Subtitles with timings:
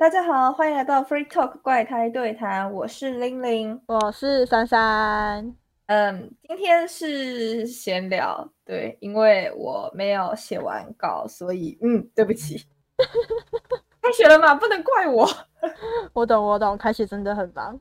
[0.00, 5.54] 大家好，欢迎来到 Free Talk 怪胎对谈，我是玲玲，我是珊珊。
[5.88, 12.64] 嗯，今天是闲聊，对，因为我没有写完稿，所以嗯，对不起。
[14.00, 15.28] 开学了嘛，不能怪我。
[16.14, 17.78] 我懂，我懂，开学真的很忙。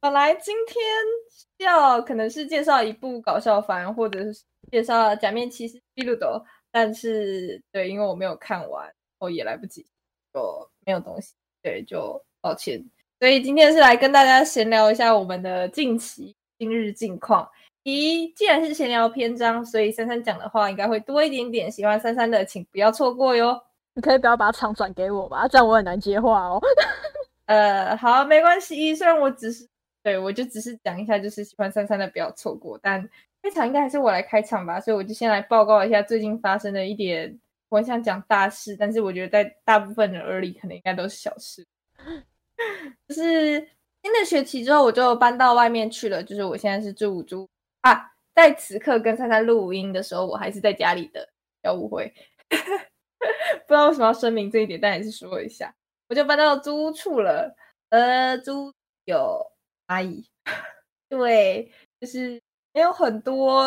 [0.00, 0.84] 本来今天
[1.58, 4.42] 要可能是介绍一部搞笑番，或者是
[4.72, 6.30] 介绍《假面骑士比鲁多》，
[6.72, 9.86] 但是对，因为我没有看完，我也来不及，
[10.34, 11.36] 就没有东西。
[11.62, 12.84] 对，就抱歉。
[13.18, 17.48] 所以今天是来跟大家闲聊一下我们的近期今日近况。
[17.84, 21.70] 咦，既然是闲聊篇章，所以珊珊讲的话应该会多一点点。
[21.70, 23.58] 喜欢珊珊的，请不要错过哟。
[23.94, 25.48] 你可以不要把场转给我吧？
[25.48, 26.60] 这样我很难接话哦。
[27.46, 28.94] 呃，好，没关系。
[28.94, 29.66] 虽然我只是
[30.02, 32.78] 对我就只是讲一下，就是喜欢珊珊的不要错过。
[32.82, 33.06] 但
[33.42, 37.38] 开场应该还是我来开场吧，所以我就先来报告一下最近发生的一点。
[37.70, 41.66] 我很想讲大事，但是我觉得在大部分人耳里，可能应该都是小事。
[43.08, 43.58] 就是
[44.02, 46.22] 新的学期之后，我就搬到外面去了。
[46.22, 47.48] 就是我现在是住租
[47.82, 51.26] 啊，在此刻跟珊珊录音的时候，我还是在家里的，
[51.62, 52.12] 要误会。
[52.50, 55.72] 不知道为什么要声明这一点，但还是说一下，
[56.08, 57.54] 我就搬到租屋处了。
[57.90, 58.72] 呃，租
[59.04, 59.46] 有
[59.86, 60.28] 蚂蚁，
[61.08, 62.32] 对，就是
[62.72, 63.60] 也有很多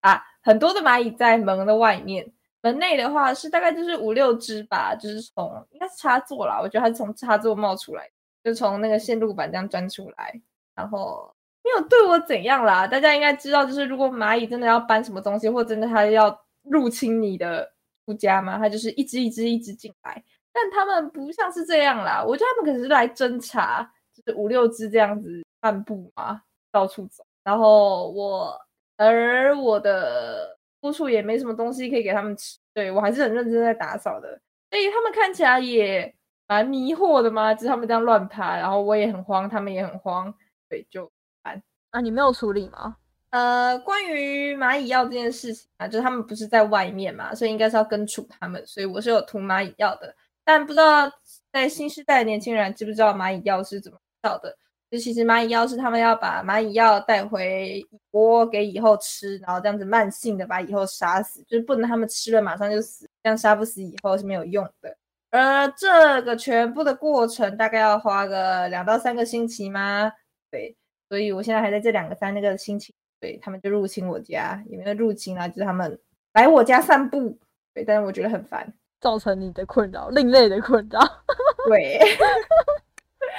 [0.00, 2.32] 啊，很多的蚂蚁在门的外面。
[2.60, 8.10] 门内的话是大概就是五六只吧，就是从应该是插座啦，我觉得它是从插座冒出来，
[8.42, 10.40] 就从那个线路板这样钻出来，
[10.74, 12.84] 然后没有对我怎样啦。
[12.84, 17.72] 大家应该知道，就是如果蚂蚁真的要搬什么东西，或真的它要入侵你的
[18.04, 20.20] 住家嘛，它就是一只一只一只进来。
[20.52, 27.24] 但他们不像是这样啦，我觉得他们可能是来侦查，就是五六只这样子漫步嘛，到处走。
[27.44, 28.60] 然后我，
[28.96, 30.57] 而我的。
[30.80, 34.40] 多处也没什么东西可以给他们吃，对我还是很认真在打扫的，
[34.70, 36.14] 所以他们看起来也
[36.46, 40.32] 蛮迷惑的嘛，就是他们这样乱爬，然后我也很慌，他们也很慌，
[40.68, 41.10] 对，就
[41.42, 42.00] 烦啊。
[42.00, 42.96] 你没有处理吗？
[43.30, 50.14] 呃，关于蚂蚁药这件事情啊，就是他们不是在外面嘛，所以应该是要根除他们，所以我是有涂蚂蚁药的，
[50.44, 51.10] 但不知道
[51.52, 54.56] 在新时代的年轻人知不知道蚂蚁药是怎么造的。
[54.90, 64.96] 就其实蚂蚁药是他们要把蚂蚁药带回蚁窝给蚁后吃，然后这样子慢性的把蚁后杀死，就是不能他们吃了马上就死，这样杀不死蚁后是没有用的。
[65.30, 70.10] 而这个全部的过程大概要花个两到三个星期吗？
[70.50, 70.74] 对，
[71.10, 76.00] 所以我现在还在这两个三那个星期，对他们就入侵我家，也没有入侵啊，就是他们
[76.32, 77.38] 来我家散步，
[77.74, 78.72] 对，但是我觉得很烦，
[79.02, 80.98] 造成你的困扰，另类的困扰，
[81.68, 82.00] 对。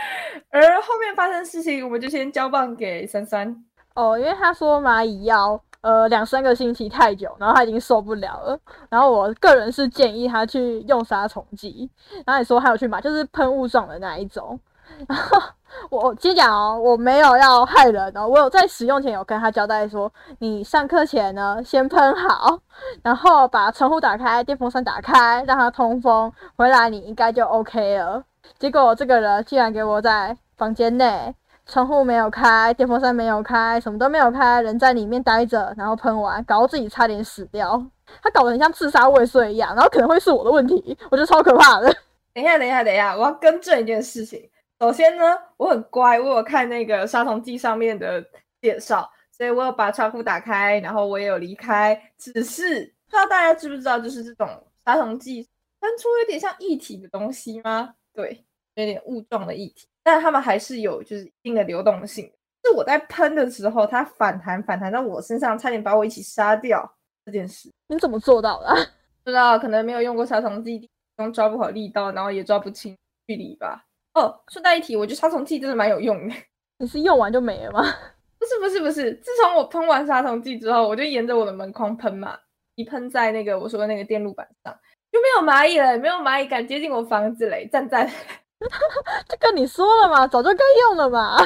[0.52, 3.56] 而后面发生事情，我们就先交棒给珊珊
[3.96, 8.58] 哦，因为他说蚂蚁要呃两三个星期太久，然后他已经受不了了。
[8.90, 11.90] 然后我个人是建议他去用杀虫剂，
[12.26, 14.60] 然后你说还有去买，就是喷雾状的那一种。
[15.08, 15.40] 然后
[15.92, 22.60] 我先讲哦，我没有要害人哦，我有在使用前有跟他交代说，你上课前呢先喷好，
[23.04, 28.24] 然后把窗户打开，电风扇打开，让它通风，回来你应该就 OK 了。
[28.58, 31.34] 结果这个人竟然给我在房间内，
[31.66, 37.82] 窗户没有开，电风扇没有开，什么都没有开，人在里面待着，然后喷完，搞到自己差点死掉。
[38.24, 41.86] 他搞得很像自杀未遂一样，然后可能会是我的问题，我觉得超可怕的。
[42.34, 44.50] 等一下，等一下，等一下，我要更正一件事情。
[44.80, 45.24] 首先呢，
[45.58, 48.24] 我很乖，我有看那个杀虫剂上面的
[48.62, 52.02] 介绍，所以我有把窗户打开，然后我也有离开。
[52.18, 54.48] 只是不知道大家知不知道，就是这种
[54.84, 55.48] 杀虫剂
[55.80, 57.94] 喷出有点像液体的东西吗？
[58.20, 58.44] 对，
[58.76, 62.26] 有点雾状的液体，但是它们还是有就是一定的流动性。
[62.66, 66.90] 是我在喷的时候，它反弹反弹到我身上，差点把我一起杀掉
[67.26, 67.72] 这件事。
[67.88, 68.68] 你怎么做到的？
[69.24, 72.94] 不知道，可能没有用过杀虫剂，用抓不好力道，然后也抓不清
[73.26, 73.86] 距离吧。
[74.14, 76.36] 哦，顺带一提，我觉得杀虫剂真的蛮有用的。
[76.80, 77.82] 你是用完就没了吗？
[78.38, 82.38] 不是不是不是，自从我喷完杀虫剂之后，我就沿着我的门框喷嘛，
[82.76, 84.78] 一喷在那个我说的那个电路板上。
[85.12, 87.68] 就没有蚂蚁了，没有蚂蚁敢接近我房子嘞！
[87.72, 88.08] 赞赞，
[89.28, 91.38] 就跟你说了嘛，早就该用了嘛。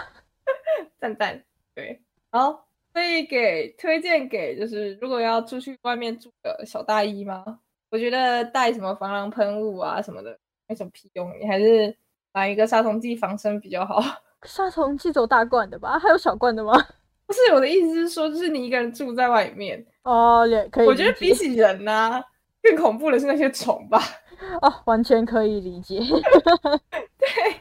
[1.00, 1.42] 赞赞，
[1.74, 2.02] 对，
[2.32, 7.60] 好，可以给推荐给就是如果要出去外面住的小大衣吗？
[7.90, 10.38] 我觉得带什么防狼喷雾啊什么的
[10.68, 11.96] 没什么屁用，你还是
[12.34, 14.02] 买一个杀虫剂防身比较好。
[14.44, 15.98] 杀虫剂走大罐的吧？
[15.98, 16.74] 还有小罐的吗？
[17.26, 20.88] 不是，我的意思是说，就是你一个人住在外面哦，也可以。
[20.88, 22.22] 我觉得比起人呢。
[22.64, 24.02] 更恐怖的是那些虫吧？
[24.62, 26.00] 哦，完全可以理解。
[27.20, 27.52] 对，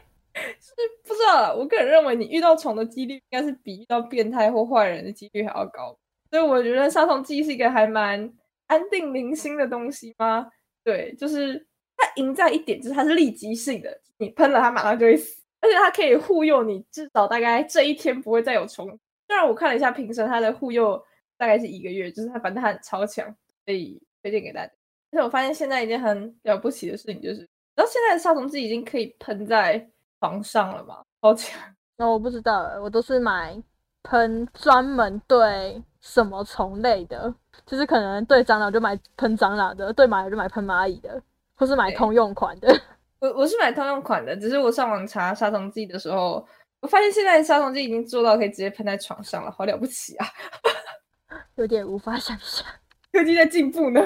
[0.59, 0.73] 是
[1.05, 1.55] 不知道。
[1.55, 5.97] 我个人认为，你遇到虫的几率应该是比遇到变态或坏人的几率还要高。
[6.31, 8.33] 所以我觉得杀虫剂是一个还蛮
[8.69, 10.49] 安定民心的东西吗？
[10.83, 11.67] 对，就是
[11.97, 18.87] 它它赢在一点就是它是立即性的，你喷了它马上就会死，而且它可以护佑你至少大概这一天不会再有虫。
[19.29, 21.01] 虽然我看了一下评审，它的护佑
[21.39, 23.25] 大概是一个月，就是它反正它很超强，
[23.65, 24.73] 所以推荐给大家。
[25.13, 29.89] 而且我发现现在一件很了不起的事情就是，然后现在的杀虫剂已经可以喷在
[30.19, 31.61] 床上了嘛，超强。
[31.99, 33.63] 那、我不知道欸，我都是买
[34.03, 37.33] 喷专门对什么虫类的，
[37.67, 41.23] 就是可能对蟑螂就买喷蟑螂的，对蚂蚁就买喷蚂蚁的，
[41.55, 42.81] 或是买通用款的。
[43.21, 46.45] 我我是买通用款的，只是我上网查杀虫剂的时候，
[46.81, 50.27] 我发现现在的杀虫剂已经做到可以直接喷在床上了，好了不起啊！
[51.57, 52.67] 有点无法想象。
[53.13, 54.01] 科技在进步呢。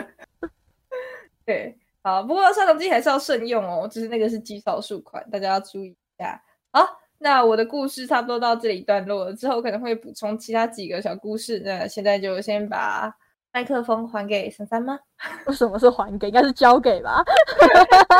[1.46, 6.42] 对，好，不过杀虫剂还是要慎用哦，就是那个是极少数款，大家要注意一下。
[6.72, 6.84] 好，
[7.18, 11.62] 那我的故事差不多到这里段落了，之后可能会补充其他几个小故事。
[11.64, 13.14] 那现在就先把
[13.52, 14.98] 麦克风还给珊珊吗？
[15.46, 16.26] 为什么是还给？
[16.28, 17.22] 应该是交给吧？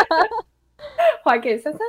[1.25, 1.81] 还给珊珊。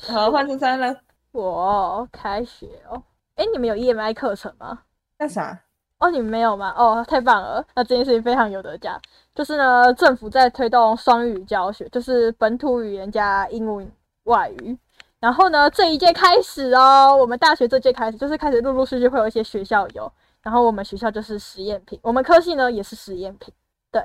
[0.14, 1.00] 好，换珊珊了。
[1.32, 3.02] 我开学哦。
[3.36, 4.80] 哎，你们有 EMI 课程吗？
[5.18, 5.60] 那啥？
[5.98, 6.72] 哦，你们没有吗？
[6.76, 7.64] 哦，太棒了！
[7.74, 9.00] 那这件事情非常有得讲。
[9.34, 13.90] 就是呢，政府在推动双语教学，就是本土语言加英文
[14.24, 14.78] 外语。
[15.18, 20.10] 然后呢，这一届开始哦，我们大学这届开始，就是开始陆陆续续会有一些学校有，
[20.42, 23.52] 然后我们学校就是实验品，我们科系呢也是实验品，
[23.90, 24.00] 对。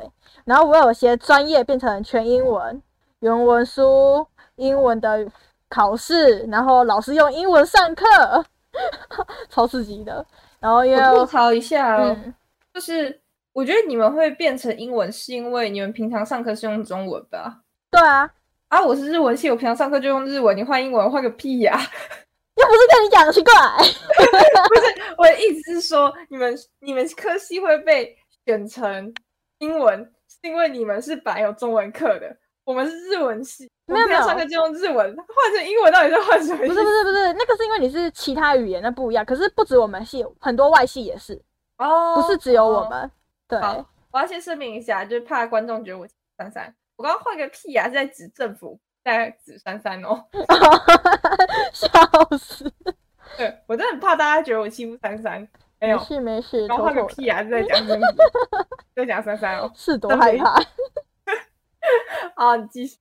[0.45, 2.81] 然后我有些专业变成全英文，
[3.19, 4.25] 原文书、
[4.55, 5.27] 英文的
[5.69, 8.43] 考试，然后老师用英文上课，
[9.49, 10.25] 超刺激的。
[10.63, 12.33] 然后因为我吐槽一下哦，嗯，
[12.73, 13.19] 就是
[13.51, 17.59] 我觉得你们会变成英文，是因为你们平常上课是用中文吧？
[17.91, 18.29] 对啊，
[18.69, 21.77] 啊，我是日文系，我平常上课就用日文，你换英文换个屁呀、
[22.55, 23.53] 又不是跟你讲奇怪。
[24.69, 24.81] 不是
[25.17, 29.13] 我的意思是说，你们你们科系会被选成
[29.57, 29.99] 英文，
[30.29, 36.73] 是因为你们是本来有中文课的，我们是日文系，我没有们平常上课就用日文，换成英文到底是换什么意思？
[36.73, 39.25] 不是不是不是，那个是因为你是其他语言，那不一样。
[39.25, 41.41] 可是不止我们系，很多外系也是，
[41.77, 43.11] 哦，不是只有我哦们。
[43.47, 46.07] 对，好，我要先声明一下，就是怕观众觉得我
[46.37, 50.23] 珊珊，我刚刚换个屁啊呀、是在指政府，在指珊珊哦。
[51.73, 51.87] 笑
[52.37, 52.71] 死，
[53.35, 55.41] 对我真的很怕大家觉得我欺负珊珊，
[55.81, 58.05] 没没有，事没事，刚妥妥的，换个屁呀、是在讲政府，
[58.95, 59.69] 在讲珊珊哦。
[59.75, 60.55] 是多害怕。
[62.35, 62.97] 好，你继续。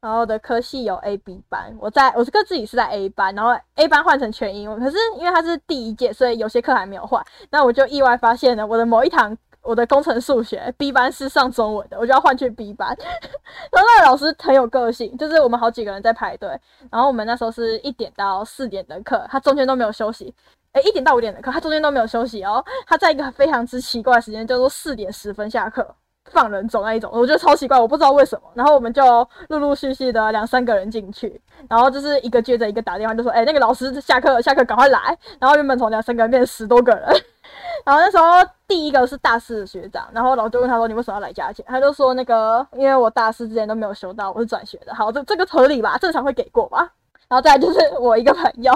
[0.00, 7.24] 然后我的科系有 A、B 班，我在我这个自己是在 A 班，然后 A 班换成全英文，可是因为它是第一届，所以有些课还没有换。
[7.50, 12.88] 那我就意外发现了我的某一堂我的工程数学 B 班是上中文的，我就要换去 B 班。
[13.72, 16.48] 然后那个老师很有个性，就是我们好几个人在排队，
[16.90, 20.32] 然后我们那时候是一点到四点的课，他中间都没有休息。
[20.72, 22.62] 诶，一点到五点的课，他中间都没有休息哦。
[22.86, 25.96] 他在一个非常之奇怪的时间，叫做四点十分下课。
[26.30, 28.48] 放人走那一种，我觉得超奇怪，我不知道为什么。
[28.54, 29.02] 然后我们就
[29.48, 37.06] 陆陆续续的两三个人进去，然后就是一个接着一个打电话，就说：“哎、那个老师下课，下课赶快来。”然后原本从两三个人变成十多个人。
[37.84, 38.24] 然后那时候
[38.66, 45.96] 第一个是大四的学长，然后老师就问他说：“你为什么要来加钱？”他就说：“那个因为我大四之前都没有修到，我是转学的。”好，这这个合理吧？
[45.98, 46.90] 正常会给过吧？
[47.28, 48.72] 然后再就是我一个朋友，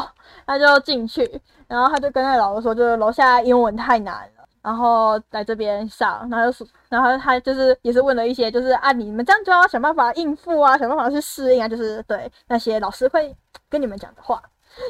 [0.47, 4.40] 他就进去，然后他就跟那个老师说，就是楼下英文太难了。
[4.63, 13.35] 然后来这边上，然后就说，然后他就是也是问了一些，就是啊，你们这样就要想办法应付啊，想办法去适应啊，就是对那些老师会
[13.69, 14.43] 跟你们讲的话，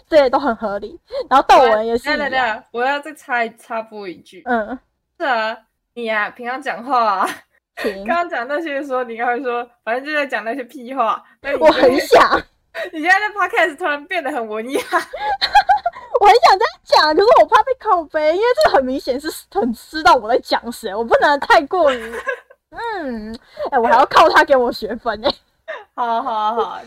[0.09, 0.99] 这些都很合理。
[1.29, 4.79] 然后逗文也是等一下一样，等一下，我要再插插播一句，嗯，
[5.19, 5.57] 是啊，
[5.95, 7.29] 你呀、平常讲话、啊，
[7.77, 11.23] 行，刚刚讲那些的时候，你刚才说，反正就在讲那些屁话。
[11.43, 12.43] 那我很想，
[12.93, 14.81] 你现在在 podcast 突然变得很文雅，
[16.21, 22.15] 我很想这样讲，可是我怕被口碑，因为这个很明显是 很知道我在讲谁，我不能太过于，
[22.71, 23.35] 嗯，
[23.71, 25.35] 哎、我还要靠他给我学分哎、
[25.95, 26.79] 好好好，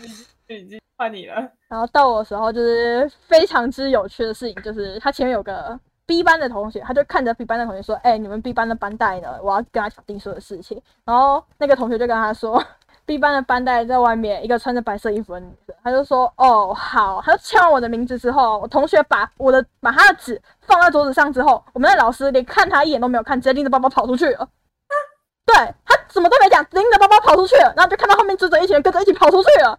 [0.46, 1.34] 已经换你了。
[1.68, 9.36] 然后到我的时候，就是非常之有趣的事情，就是他前面有个 B 班的同学，他就看着 B 班的同学说：“哎、你们 B 班的班带呢？
[9.42, 12.62] 我要跟他讲定所有事情。”然后那个同学就跟他说
[13.06, 24.48] ：“B 班的班带在外面，一个穿着白色衣服的女生。”她就说：“哦，好。”她就签完我的名字之后，我同学把我的把他的纸放在桌子上之后，我们的老师连看他一眼都没有看，直接拎着包包跑出去了。
[25.46, 29.78] 对他什么都没讲，拎着包包跑出去了，然后就看到后面追着一群人跟着一起跑出去了。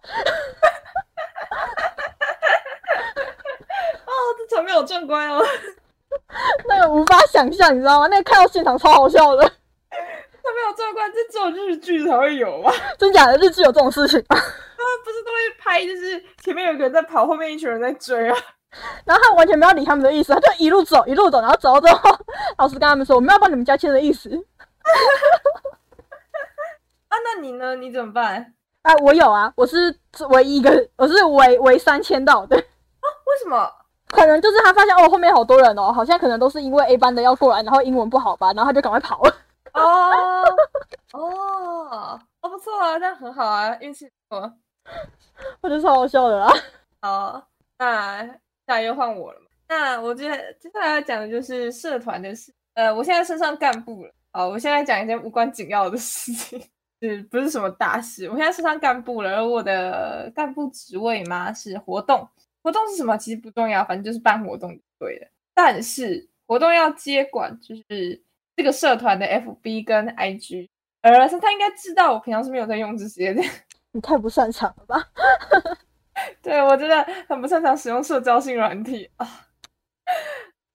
[4.06, 5.42] 哦，这场面好壮观哦！
[6.68, 8.06] 那个无法想象，你知道吗？
[8.06, 9.52] 那个看到现场超好笑的，
[10.46, 12.72] 场面好壮观，这只有日剧才会有吧？
[12.96, 14.36] 真假的日剧有这种事情吗？
[15.04, 18.36] 不是都会拍，就是前面有一个人在跑，后面一群人在追啊。
[19.04, 22.16] 然后他完全没有理他们的意思，他就一路走一路走，然后走到之后，
[22.58, 24.30] 老师跟他们说：“我们要帮你们加签的意思。
[27.08, 27.74] 啊，那你呢？
[27.74, 29.96] 你怎么办？”啊，我有啊，我是
[30.30, 32.56] 唯一一个，我是唯唯三签到的。
[32.56, 32.62] 为
[33.42, 33.68] 什么？
[34.08, 39.34] 可能就是他发现哦，后面好多人哦，好像可能都是因为 A 班的要过来，然后英文不好吧，然后他就赶快跑了。
[39.76, 40.44] 哦
[41.12, 44.52] 哦，哦 不错啊，这样很好啊，运气不错。
[45.60, 46.52] 我觉得超好笑的啦。
[47.00, 47.46] 好，
[47.78, 49.46] 那下来又换我了嘛。
[49.68, 50.30] 那我接
[50.60, 52.52] 接下来要讲的就是社团的事。
[52.74, 54.10] 呃，我现在升上干部了。
[54.32, 56.60] 好，我现在讲一件无关紧要的事情，
[57.00, 58.28] 是不是什么大事？
[58.30, 62.28] 我现在升上干部了，而我的干部职位嘛是活动。
[62.62, 63.16] 活动是什么？
[63.16, 65.28] 其实不重要，反正就是办活动就对了。
[65.54, 68.22] 但是活动要接管，就是
[68.56, 70.68] 这个社团的 FB 跟 IG。
[71.02, 73.40] 而他应该知道我平常是没有在用这些的。
[73.92, 75.08] 你太不擅长了吧？
[76.42, 79.46] 对我真的很不擅长使用社交性软体啊。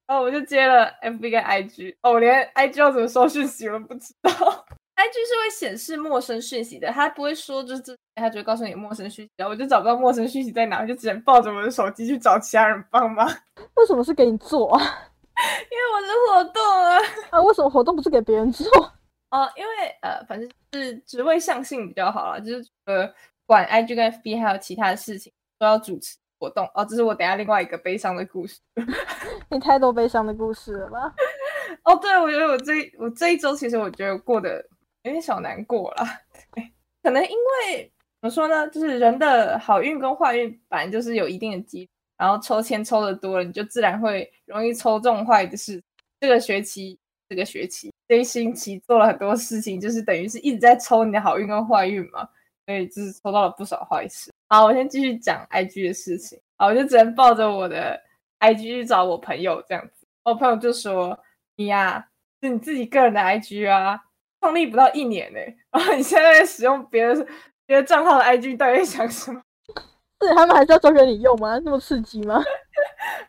[0.06, 1.96] 然后我就接了 FB 跟 IG。
[2.02, 4.30] 哦，我连 IG 要怎么收讯息我都不知道。
[4.30, 9.30] IG 是会显示陌生讯息的，他不会说就是这，它只会告诉你陌生讯息。
[9.36, 13.26] 然后我就找不到陌生讯息在哪，我就只能抱着我的手机去找其他人帮忙。
[13.74, 15.11] 为什么是给你做啊？
[15.70, 16.98] 因为我是活动啊。
[17.30, 18.66] 啊，为什么活动不是给别人做？
[19.30, 23.10] 哦，因为呃，反正是职位向性比较好啦，就是呃，
[23.46, 26.68] 管 IG 跟 FB 还有其他的事情都要主持活动。
[26.74, 28.60] 哦，这是我等下另外一个悲伤的故事。
[29.48, 31.14] 你太多悲伤的故事了吧？
[31.84, 34.56] 哦，对，我觉得我这我这一周其实我觉得过得
[35.04, 36.04] 有点小难过了。
[37.02, 41.90] 可能因为怎么说呢，就是人的好运跟坏运本来就是有一定的几率，
[42.22, 45.82] 然后抽签抽的多了，你就自然会容易抽中坏的事。
[46.20, 46.96] 这个学期，
[47.28, 47.92] 这个学期。
[48.06, 52.28] 这一星期做了很多事情，就是等于是一直在抽你的好运跟坏运嘛，
[52.64, 54.30] 所以就是抽到了不少坏事。
[54.48, 56.38] 好，我先继续讲 IG 的事情。
[56.56, 58.00] 好，我就只能抱着我的
[58.38, 60.06] IG 去找我朋友这样子。
[60.22, 61.18] 我朋友就说
[61.58, 62.06] ：“你呀，
[62.40, 64.00] 是你自己个人的 IG 啊，
[64.40, 65.40] 创立不到一年呢，
[65.72, 67.26] 然后你现在使用别的
[67.66, 69.42] 别的账号的 IG，到底在想什么？
[70.24, 71.58] 是他们还是要专给你用吗？
[71.64, 72.38] 那么刺激吗？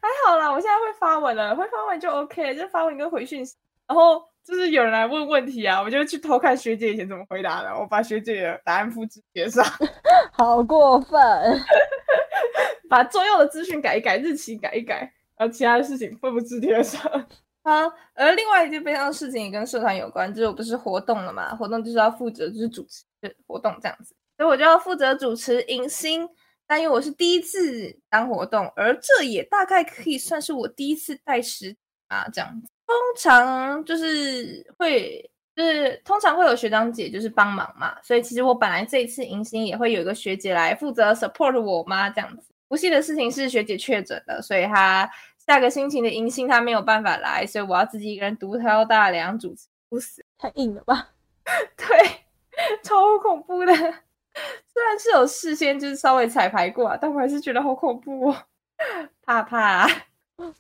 [0.02, 3.56] 还好啦，我现在会发文了，会发文就 OK，就发文跟回讯息，
[3.88, 4.24] 然后。
[4.46, 9.64] 就是有人来问问题啊，我就去偷看学姐以前怎么回答的，我把学姐的答案复制贴上。
[10.34, 11.18] 好过分！
[12.90, 17.02] 把重要的资讯改一改，日期改一改，然后其他的事情复制贴上。
[17.64, 23.06] 好，而另外一件悲伤的事情也跟社团有关，就是我不是活动了嘛，活动就是要负责就是主持
[23.48, 26.28] 活动这样子，所以我就要负责主持迎新。
[26.74, 31.77] 但因为我是第一次当活动，而这也大概可以算是我第一次带实
[32.08, 32.68] 啊这样子。
[32.88, 42.48] 通常就是会，就是通常会有学长姐就是帮忙嘛，所以其实我本来这一次迎新也会有一个学姐来负责 support 我妈这样子。
[42.68, 51.10] 不幸的事情是学姐确诊了，所以她下个星期的迎新她没有办法来，所以我要自己一个人独挑大梁主持，不死太硬了吧？
[51.77, 51.86] 对，
[52.82, 53.74] 超恐怖的。
[54.66, 58.36] 虽然是有事先就是稍微彩排过，啊但我还是觉得好恐怖哦，
[59.24, 59.88] 怕怕。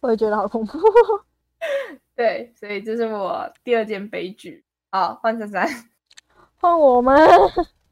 [0.01, 0.79] 我也觉得好恐怖。
[2.15, 4.63] 对，所以这是我第二件悲剧。
[4.91, 5.67] 好，换珊珊，
[6.57, 7.17] 换我们。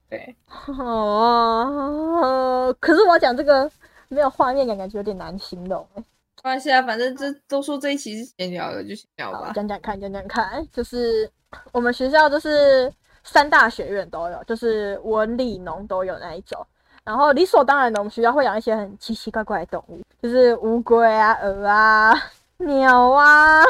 [0.08, 0.36] 对，
[0.68, 3.70] 哦，可是我讲这个
[4.10, 5.88] 没有画面感，感觉有点难形容。
[5.96, 6.04] 没
[6.44, 9.52] 关系啊，反正这都说这一期是闲聊的，就闲聊吧。
[9.56, 11.30] 讲讲看，讲讲看，就是
[11.72, 12.92] 我们学校就是
[13.24, 16.66] 三大学院都有，就是文理农都有那一种。
[17.04, 22.13] 然后理所当然的，我们学校会养一些很奇奇怪怪的动物，就是乌龟啊、鹅啊。
[22.62, 23.63] 鸟啊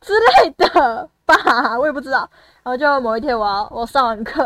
[0.00, 2.20] 之类的吧，我也不知道。
[2.62, 4.42] 然后就某一天，我要我上完课，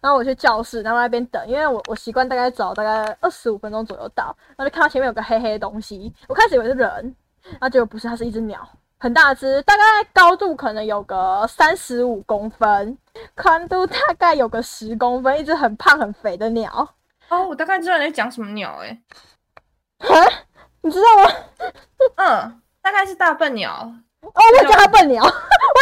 [0.00, 6.88] 然后我去教室，然后那边等，因为我我习惯大概早大概二十五分钟左右到，然后就看到前面有个黑黑的东西，我开始以为是人，
[7.42, 8.66] 然后结果不是，它是一只鸟，
[9.04, 9.82] 很大只，大概
[10.14, 12.96] 高度可能有个三十五公分，
[13.34, 16.88] 宽度大概有个十公分，一只很胖很肥的鸟。
[17.28, 18.98] 哦，我大概知道你在讲什么鸟，哎，
[19.98, 20.16] 哈，
[20.80, 21.30] 你知道吗？
[22.16, 22.60] 嗯。
[22.80, 23.92] 大概是大笨鸟
[24.22, 25.28] 哦，我叫它笨鸟， 我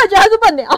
[0.03, 0.69] 也觉得它是笨鸟，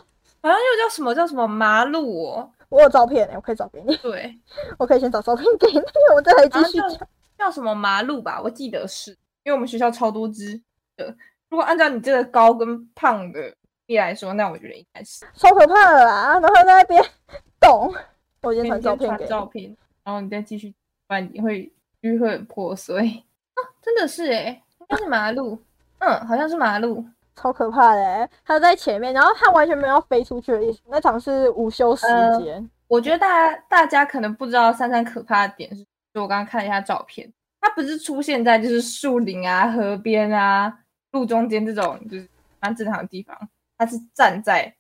[0.43, 2.51] 好像又叫什么叫什么麻鹿哦。
[2.69, 3.97] 我有照片哎，我可以找给你。
[3.97, 4.39] 对，
[4.77, 5.81] 我可以先找照片给你，
[6.15, 7.09] 我再来继续讲。
[7.39, 8.39] 叫什么麻鹿吧？
[8.45, 9.13] 我记得是
[9.45, 10.61] 因为我们学校超多只
[10.99, 11.17] 的。
[11.55, 13.55] 如果按照你这个高跟胖的
[13.87, 16.33] 比来说，那我觉得应该是超可怕的啦。
[16.41, 17.01] 然后在那边
[17.61, 17.95] 动，
[18.43, 20.75] 我先传照片给照片，然后你再继续，
[21.07, 22.99] 不然你会鱼会很破碎
[23.55, 23.63] 啊！
[23.81, 25.57] 真的是哎，应该是马路。
[26.01, 27.07] 嗯，好像是马路，
[27.37, 28.29] 超可怕的。
[28.45, 30.81] 他在前面，然后他完全没有要飞出去的意思。
[30.89, 32.05] 那场是午休时
[32.43, 32.69] 间。
[32.89, 40.81] 我觉得大家大家可能不知道珊珊可怕的点是，就我刚刚看了一下照片，它不是出现在就是树林啊、河边啊、
[41.15, 42.29] 路中间这种就是
[42.61, 43.37] 蛮正常的地方，
[43.79, 44.75] 他是站在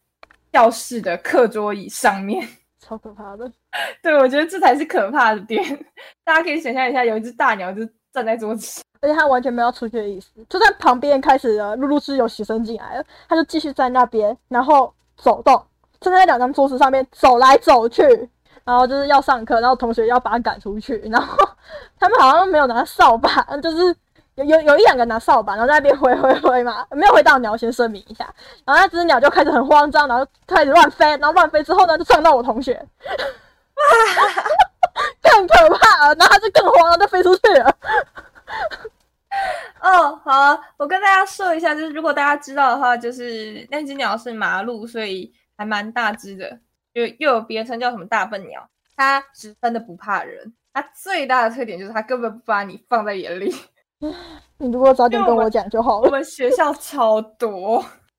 [0.53, 2.47] 教室的课桌椅上面，
[2.81, 3.51] 超可怕的。
[4.03, 5.63] 对，我觉得这才是可怕的点。
[6.25, 15.65] 大家可以想象一下，有一只大鸟就站在桌子上，而且它完全没有出去的意思，就在旁边开始了陆陆续续有学生进来了，他就继续在那边，然后走动，
[16.01, 18.03] 站在两张桌子上面走来走去，
[18.65, 21.37] 然后就是要上课，然后同学要把他赶出去，然后
[21.99, 23.29] 他们好像没有拿扫把，
[23.61, 23.95] 就是
[24.37, 28.25] 有有有一两个拿扫把，然后在那边挥挥挥嘛， 没有挥到鸟，先声明一下，
[28.65, 32.75] 然后那只鸟就开始很慌张，然后开始乱飞，然后乱飞之后呢，就撞到我同学。
[35.23, 37.71] 更可怕，然后他就更慌了，就飞出去了。
[39.81, 46.49] 哦，好，我跟大家说一下，就是如果大家知道的话，就是那只鸟是麻鹿，所以还蛮大只的，
[46.95, 48.69] 就又有别称叫什么大笨鸟。
[48.97, 53.53] 它十分的不怕人，它最大的特点就是它根本不把你放在眼里。
[54.59, 56.07] 你如果早点跟我讲就好了。
[56.07, 57.77] 我 们学校超多，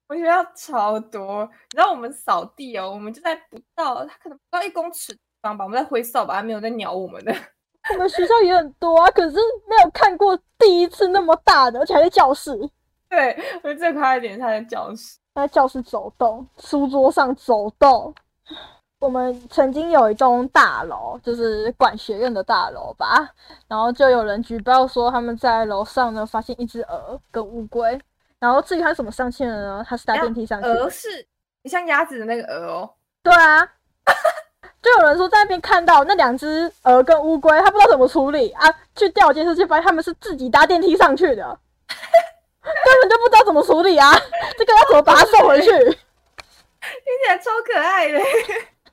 [0.08, 1.44] 我们学校超多。
[1.72, 5.58] 你知道我们扫地哦，我们就在不到，他可能不到一公尺地方。
[5.58, 7.34] 吧，我们在挥扫把，没有在鸟我们的。
[7.94, 9.36] 我们学校也很多啊，可是
[9.70, 12.51] 没有看过第一次那么大的，而且还在教室。
[13.08, 18.13] 对，我觉得最可爱的点他在教室，他在教室走动，书桌上走动。
[19.06, 23.30] 我们曾经有一栋大楼，就是管学院的大楼吧，
[23.68, 28.02] 然后就有人举报说他们在楼上呢发现一只鹅跟乌龟，
[28.40, 29.86] 然后至于它怎么上去的呢？
[29.88, 30.68] 它是搭电梯上去。
[30.68, 31.28] 鹅是
[31.62, 32.90] 你像鸭子的那个鹅哦。
[33.22, 33.64] 对啊。
[34.82, 38.72] 就有人说在那边看到那两只鹅跟乌龟，他不知道怎么处理啊。
[38.96, 44.12] 去调监视器，发现他们是自己搭电梯上去的，根本就不知道怎么处理啊。
[44.58, 45.70] 这个要怎么把它送回去？
[45.72, 48.20] 听起来超可爱的。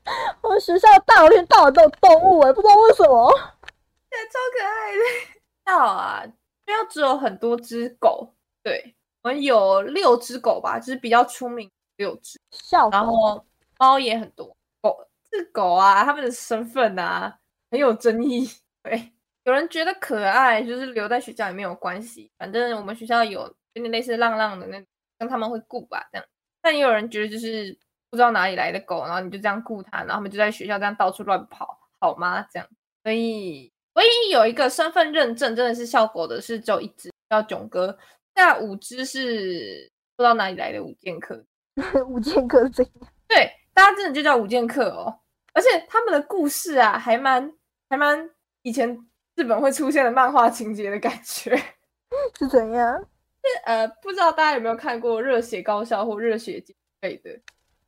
[0.42, 3.30] 我们学校大楼里到晚都有动物哎，不知道为什么。
[3.30, 5.02] 超可爱的。
[5.64, 6.24] 校啊，
[6.66, 12.40] 学校只有很多只狗，对我们有六只狗吧，就是比较出名六只。
[12.50, 13.44] 笑然后
[13.78, 14.56] 猫也很多。
[14.80, 17.38] 狗是狗啊，它们的身份啊
[17.70, 18.50] 很有争议。
[18.82, 19.12] 对，
[19.44, 23.40] 有人觉得可爱，就是留在学校也没有关系，反正我们学校有
[23.74, 24.84] 有点类似浪浪的那，
[25.18, 26.26] 跟他们会顾吧这样。
[26.60, 27.76] 但也有人觉得就是
[28.12, 32.46] 不知道哪里来的狗，然后你就这样顾它，然后他们就在学校这样到处乱跑，好吗？
[32.52, 32.68] 这样。
[33.02, 37.96] 所以唯一有一个身份认证真的是效果的是只有一只叫囧哥，
[38.34, 41.42] 那五只是不知道哪里来的五剑客。
[42.06, 42.92] 五剑客这样？
[43.26, 45.20] 对，大家真的就叫五剑客哦。
[45.54, 47.50] 而且他们的故事啊，还蛮
[47.88, 48.94] 还蛮以前
[49.36, 51.56] 日本会出现的漫画情节的感觉，
[52.38, 52.98] 是怎样？
[53.00, 57.30] 是呃，不知道大家有没有看过《热血高校》或《热血》之类的？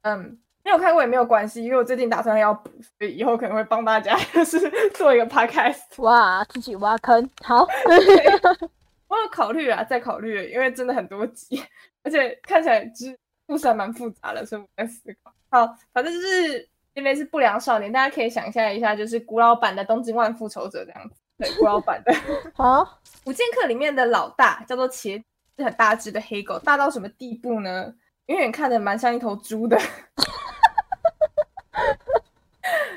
[0.04, 4.58] 嗯，没有看过也没有关系，因为我最近打算要补，所以以后可能会帮大家 就是
[4.92, 6.00] 做一个 podcast。
[6.02, 7.66] 哇，自己挖坑，好。
[9.08, 11.62] 我有考虑啊，再考虑，因为真的很多集，
[12.02, 15.32] 而且看起来是故事还蛮复杂的，所以我在思考。
[15.50, 16.68] 好，反正就是。
[16.94, 22.14] 因为是不良少年，大家可以想象一下，就是古老版的《东京万复仇者》这样子，对，古老版的。
[22.54, 25.20] 好，五剑客里面的老大叫做茄，
[25.58, 27.92] 是很大只的黑狗，大到什么地步呢？
[28.26, 29.76] 远远看着蛮像一头猪的。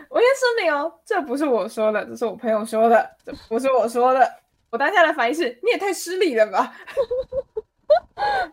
[0.09, 4.41] 我先声明哦，这不是我说的，这是我朋友说的，这不是我说的。
[4.69, 6.73] 我当下的反应是，你也太失礼了吧？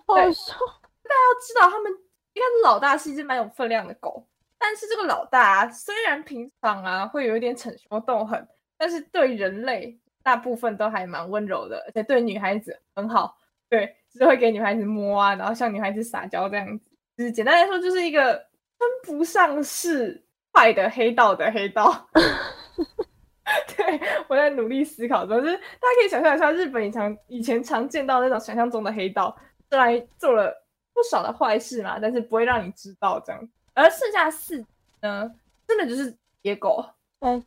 [0.07, 0.55] 好笑。
[1.03, 1.93] 大家要知道，他们
[2.33, 4.27] 应该是老大是一只蛮有分量的狗。
[4.59, 13.37] 但是这个老大啊虽然平常啊会有一点逞凶斗狠，但是对人类大部分都还蛮温柔的，而且对女孩子很好，
[13.69, 16.85] 对，只会给女孩子摸啊，然后向女孩子撒娇这样子。
[17.17, 18.35] 就是简单来说，就是一个
[18.79, 22.09] 称不上是坏的黑道的黑道。
[23.77, 29.37] 对我在努力思考中，就是大家可以想象一下，日本以常以前常见到那种想象中的黑道，
[29.69, 30.51] 虽然做了
[30.95, 33.49] 不少的坏事嘛，但是不会让你知道这样。
[33.75, 34.65] 而剩下四
[35.03, 35.31] 呢，
[35.69, 36.85] 真的就是野狗，
[37.21, 37.43] 哎，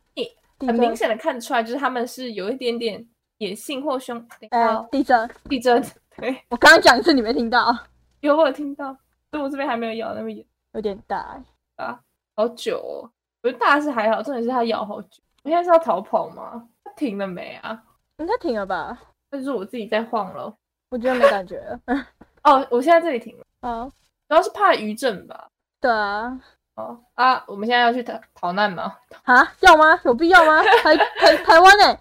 [0.60, 3.04] 很明显的看出来，就是他们是有一点点
[3.38, 4.24] 野性或凶。
[4.50, 5.82] 哎，地震，地震，
[6.18, 7.76] 对我刚刚讲一次，你没听到？
[8.20, 8.86] 有，我有听到，
[9.30, 11.40] 所以我这边还没有咬那么严，有点大
[11.76, 12.00] 啊，
[12.36, 13.10] 好久哦。
[13.42, 15.22] 我觉得大是还好，重点是它咬好久。
[15.44, 16.68] 我现在是要逃跑吗？
[16.82, 17.80] 它停了没啊？
[18.18, 18.98] 应该停了吧？
[19.30, 20.52] 那就是我自己在晃了。
[20.90, 21.62] 我觉得没感觉。
[22.42, 23.44] 哦，我现在这里停了。
[23.60, 23.88] 啊，
[24.28, 25.48] 主要是怕余震吧。
[25.80, 26.40] 对啊，
[26.74, 28.96] 哦啊，我们现在要去逃逃难吗？
[29.22, 30.00] 啊，要吗？
[30.04, 30.60] 有必要吗？
[30.82, 31.98] 台 台台湾呢？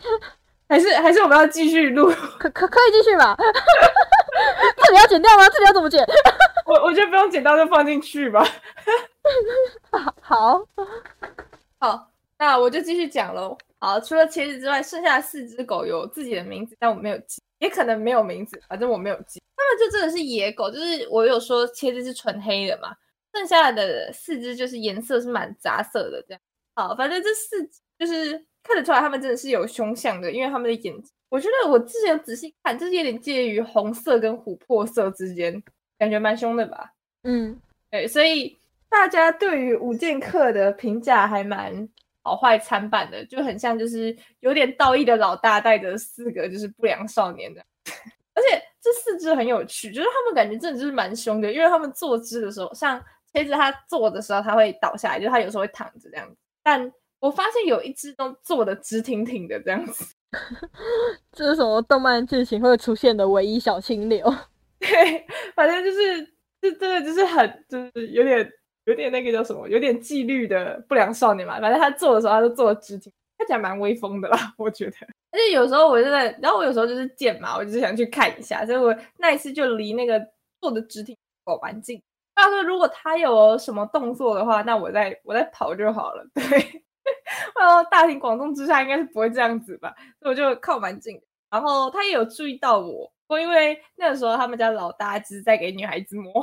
[0.70, 2.10] 还是还是我们要继续录？
[2.40, 3.36] 可可可以继续吧？
[4.86, 5.48] 这里要剪掉吗？
[5.50, 6.06] 这里要怎么剪？
[6.66, 8.46] 我我觉得不用剪刀，就放进去吧。
[10.22, 10.66] 好，
[11.80, 13.58] 好，那我就继续讲喽。
[13.80, 19.42] 好，除了茄子之外，剩下的四只狗有自己的名字，但我没有记，也可能没有名字，反正我没有记。
[19.56, 22.94] 它们就真的是野狗，就是我有说茄子是纯黑的嘛。
[23.34, 26.42] 剩下的四只就是颜色是蛮杂色的，这样
[26.76, 35.64] 好，反正这四集就是看得出来他们真的是有凶相的，因为他们的眼睛，我觉得我之前仔细看，就是有点介于红色跟琥珀色之间，
[35.98, 36.92] 感觉蛮凶的吧。
[37.24, 38.58] 嗯，对，所以
[38.90, 41.88] 大家对于五剑客的评价还蛮
[42.22, 47.62] 好坏参半的，就很像就是有点道义的老大带着四个就是不良少年的，
[48.34, 53.04] 而且这四只很有趣，就是他们感觉真的就是蛮凶的，因为他们坐姿的时候，像
[53.34, 60.14] 茄子他坐的时候他会倒下来，就是他有时候会躺着这样子，但我发现有一只都坐的直挺挺的这样子，
[61.32, 64.32] 这是什么动漫剧情会出现的唯一小清流？
[64.80, 65.26] 对，
[65.56, 66.24] 反正就是
[66.62, 68.48] 这真的就是很就是有点
[68.86, 71.60] 有点那个叫什么，有点纪律的不良少年嘛。
[71.60, 74.96] 反正他做的时候，他就坐的直挺，看起来蛮威风的啦， 我觉得。
[75.32, 80.20] 而且有时候我真的，然后我有时候就是贱嘛，我就是想去看一下，所以我那一次就离那个
[80.62, 82.02] 坐的直挺狗蛮近。
[82.36, 86.24] 他说如果他有什么动作的话，那我再我再跑就好了。
[86.36, 86.84] 对，
[87.60, 91.22] 然后大庭广众之下应该是不会这样子吧，所以我就靠蛮近。
[91.50, 93.12] 然后他也有注意到我。
[93.28, 96.34] 我因为那个时候他们家老大只是在给女孩子摸，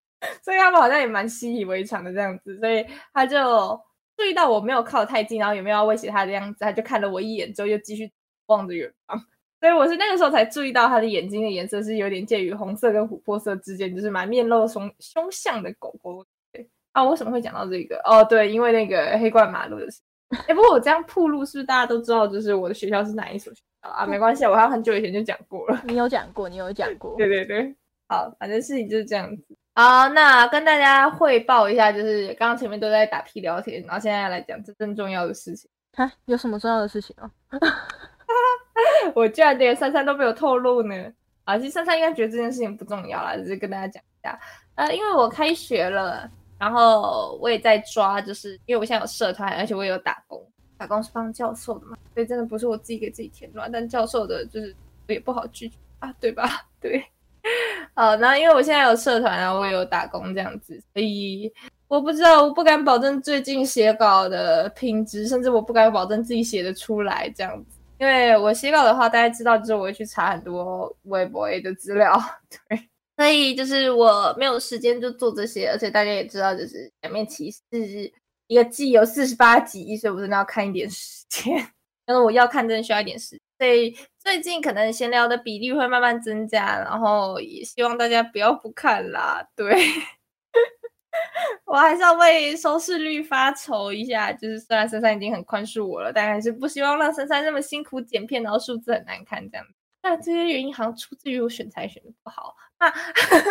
[0.42, 3.78] 所以他们好像也蛮习以为常的这样子，所以他就
[4.16, 8.10] 注意到我没有靠太近，然后有没有要威胁他的样子，他就看了我一眼之后又继续
[8.46, 9.22] 望着远方。
[9.60, 16.24] 所以我是那个时候才注意到他的眼睛的颜色是有点介于红色跟琥珀色之间，就是蛮面露凶凶相的狗狗。
[16.50, 18.00] 对啊，为什么会讲到这个？
[18.04, 20.00] 哦，对，因为那个黑冠马路的事。
[20.46, 24.06] 哎，不过我这样铺路是不是大家都知道，就是我的学校是哪一所学校啊？
[24.06, 25.80] 没关系，我好像很久以前就讲过了。
[25.84, 27.14] 你有讲过，你有讲过。
[27.18, 27.74] 对对对，
[28.08, 29.42] 好，反正事情就是这样子。
[29.74, 35.68] 好，那跟大家汇报一下，就是刚刚前面都在打屁聊天，然后现在来讲真正重要的事情。
[35.94, 37.30] 哈，有什么重要的事情啊？
[39.16, 40.94] 我居然连珊珊都没有透露呢。
[41.44, 44.38] 啊，其实珊珊应该觉得这件事情不重要啦，只是跟大家讲一下。
[44.76, 46.30] 呃，因为我开学了。
[46.60, 50.46] 然后我也在抓，就是因为我现在有社团，而且我也有打工，
[50.76, 56.46] 打工是帮教授的嘛，所以真的不是我自己给自己添乱，但教授的就是也不好拒绝啊，对吧？
[56.78, 57.02] 对，
[57.94, 61.50] 好，那因为我现在有社团啊，我也有打工这样子，所以
[61.88, 72.20] 我不知道，我不敢保证最近写稿的品质，甚至我不敢保证自己写的出来这样子，因为我写稿的话，大家知道就是我会去查很多微博的资料，
[72.68, 72.89] 对。
[73.20, 77.60] 所以就是我没有时间就做这些，而且大家也知道，就是《两面骑士》
[78.46, 81.54] 一个季有四十八集，所以我真的要看一点时间。
[82.06, 89.46] 但是我要看真的需要一点时间，所以最近可能闲聊的比例会慢慢增加，然后也希望大家不要不看啦。
[89.54, 89.70] 对，
[91.66, 94.32] 我还是要为收视率发愁一下。
[94.32, 99.74] 就是虽然珊珊已经很宽恕我了，但还是不希望让珊珊那么辛苦剪片，然后数字很难看这样子。
[100.02, 102.54] 那这些原因好像出自于我选材选的不好。
[102.78, 102.90] 那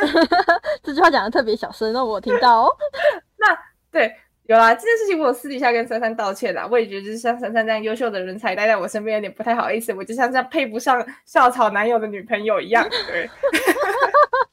[0.82, 2.64] 这句话讲的特别小声，那我听到。
[2.64, 2.76] 哦。
[3.38, 3.58] 那
[3.92, 6.68] 对，有啦，这件事情我私底下跟珊珊道歉啦。
[6.70, 13.30] 我也觉得就是像珊珊这样优秀的人才待在我身边有点不太好意思，我就像这样配不上校草男友的女朋友一样，对，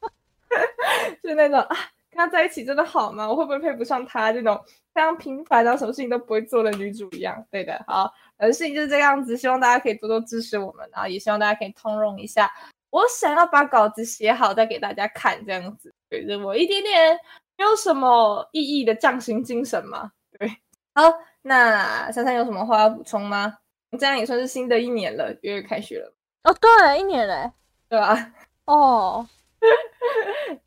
[1.22, 1.76] 就那种啊，
[2.16, 3.28] 跟他在一起真的好吗？
[3.28, 4.58] 我会不会配不上他这种
[4.94, 7.44] 非常平凡，然后什么事情都不会做的女主一样？
[7.50, 8.10] 对的，好。
[8.38, 12.50] 呃事情就是这样子，希望大家可以多多支持我们，然后也希望大家可以通融一下。
[12.90, 17.18] 我想要把稿子写好再给大家看，这样子，给着我一点点
[17.56, 20.12] 没有什么意义的匠心精神嘛。
[20.38, 20.48] 对，
[20.94, 21.02] 好，
[21.42, 23.58] 那珊珊有什么话要补充吗？
[23.98, 26.12] 这样也算是新的一年了，月月开学了。
[26.44, 27.50] 哦，对，一年嘞，
[27.88, 28.32] 对吧？
[28.66, 29.26] 哦，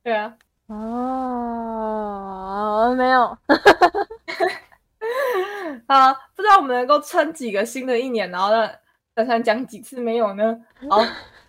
[0.02, 0.36] 对啊，
[0.70, 3.38] 哦，没有。
[5.88, 8.70] 啊，不知道我们能够撑几个新的一年，然后呢
[9.16, 10.56] 珊珊讲几次没有呢？
[10.90, 11.02] 好，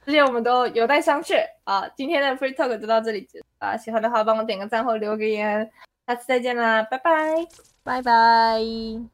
[0.05, 1.87] 这些我们都有待商榷啊。
[1.95, 3.29] 今天的 Free Talk 就到这里
[3.59, 5.71] 啊，喜欢的话帮我点个赞或留个言，
[6.07, 7.47] 下次再见啦，拜拜，
[7.85, 9.11] 拜拜。